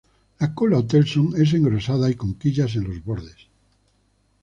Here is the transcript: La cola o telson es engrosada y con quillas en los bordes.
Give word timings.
La 0.43 0.47
cola 0.61 0.79
o 0.83 0.85
telson 0.93 1.27
es 1.45 1.53
engrosada 1.59 2.09
y 2.09 2.15
con 2.21 2.33
quillas 2.33 2.75
en 2.75 2.85
los 2.85 3.03
bordes. 3.03 3.37